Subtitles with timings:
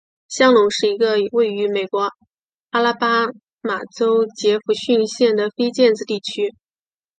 [0.27, 2.09] 香农是一个位于美国
[2.71, 3.27] 阿拉巴
[3.61, 6.55] 马州杰佛逊县的非建制地区。